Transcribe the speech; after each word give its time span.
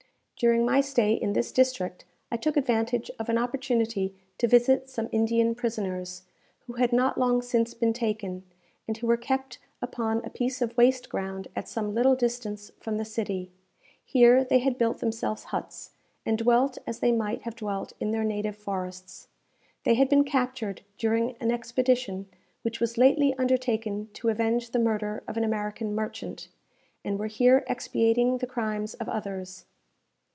During 0.41 0.65
my 0.65 0.81
stay 0.81 1.13
in 1.13 1.33
this 1.33 1.51
district, 1.51 2.03
I 2.31 2.35
took 2.35 2.57
advantage 2.57 3.11
of 3.19 3.29
an 3.29 3.37
opportunity 3.37 4.15
to 4.39 4.47
visit 4.47 4.89
some 4.89 5.07
Indian 5.11 5.53
prisoners, 5.53 6.23
who 6.65 6.73
had 6.73 6.91
not 6.91 7.15
long 7.15 7.43
since 7.43 7.75
been 7.75 7.93
taken, 7.93 8.41
and 8.87 8.97
who 8.97 9.05
were 9.05 9.17
kept 9.17 9.59
upon 9.83 10.17
a 10.25 10.31
piece 10.31 10.59
of 10.59 10.75
waste 10.75 11.09
ground 11.09 11.47
at 11.55 11.67
some 11.69 11.93
little 11.93 12.15
distance 12.15 12.71
from 12.79 12.97
the 12.97 13.05
city. 13.05 13.51
Here 14.03 14.43
they 14.43 14.57
had 14.57 14.79
built 14.79 14.97
themselves 14.99 15.43
huts, 15.43 15.91
and 16.25 16.39
dwelt 16.39 16.79
as 16.87 17.01
they 17.01 17.11
might 17.11 17.43
have 17.43 17.55
dwelt 17.55 17.93
in 17.99 18.09
their 18.09 18.23
native 18.23 18.55
forests. 18.55 19.27
They 19.83 19.93
had 19.93 20.09
been 20.09 20.23
captured 20.23 20.81
during 20.97 21.35
an 21.39 21.51
expedition 21.51 22.25
which 22.63 22.79
was 22.79 22.97
lately 22.97 23.35
undertaken 23.37 24.09
to 24.13 24.29
avenge 24.29 24.71
the 24.71 24.79
murder 24.79 25.21
of 25.27 25.37
an 25.37 25.43
American 25.43 25.93
merchant, 25.93 26.47
and 27.05 27.19
were 27.19 27.27
here 27.27 27.63
expiating 27.67 28.39
the 28.39 28.47
crimes 28.47 28.95
of 28.95 29.07
others. 29.07 29.65